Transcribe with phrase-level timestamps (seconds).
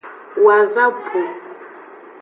[0.45, 1.19] Wazapu.